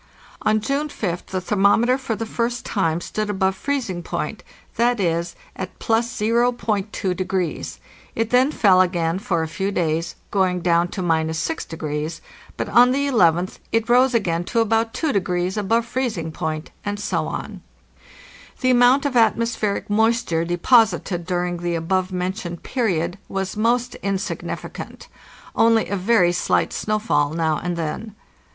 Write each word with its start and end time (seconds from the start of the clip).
On 0.41 0.59
June 0.59 0.87
5th 0.89 1.27
the 1.27 1.39
thermometer 1.39 1.95
for 1.95 2.15
the 2.15 2.25
first 2.25 2.65
time 2.65 2.99
stood 3.01 3.29
above 3.29 3.55
freezing 3.55 4.01
point—viz., 4.01 5.35
at 5.55 5.77
+0.2°. 5.77 7.77
It 8.15 8.29
then 8.31 8.51
fell 8.51 8.81
again 8.81 9.19
for 9.19 9.43
a 9.43 9.47
few 9.47 9.69
days, 9.71 10.15
soing 10.33 10.63
down 10.63 10.87
to 10.87 11.03
—6°; 11.03 12.19
but 12.57 12.67
on 12.67 12.89
the 12.89 13.05
11th 13.07 13.59
it 13.71 13.87
rose 13.87 14.15
again 14.15 14.43
to 14.45 14.59
about 14.59 14.91
2° 14.95 15.55
above 15.55 15.85
freezing 15.85 16.31
point, 16.31 16.71
and 16.83 16.99
so 16.99 17.27
on. 17.27 17.61
The 18.61 18.71
amount 18.71 19.05
of 19.05 19.15
atmospheric 19.15 19.87
moisture 19.87 20.43
deposited 20.45 21.27
during 21.27 21.57
the 21.57 21.75
above 21.75 22.11
mentioned 22.11 22.63
period 22.63 23.19
was 23.29 23.55
most 23.55 23.93
insignificant; 24.01 25.07
only 25.55 25.89
a 25.89 25.95
very 25.95 26.31
slight 26.31 26.73
snowfall 26.73 27.33
now 27.33 27.59
and 27.59 27.77
then. 27.77 28.15